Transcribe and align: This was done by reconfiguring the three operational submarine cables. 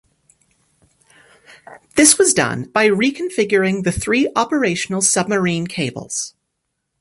This 1.95 2.17
was 2.17 2.33
done 2.33 2.63
by 2.71 2.87
reconfiguring 2.89 3.83
the 3.83 3.91
three 3.91 4.27
operational 4.35 5.03
submarine 5.03 5.67
cables. 5.67 6.33